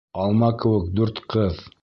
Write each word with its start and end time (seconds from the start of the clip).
Алма 0.21 0.49
кеүек 0.63 0.89
дүрт 1.01 1.23
ҡыҙ. 1.37 1.63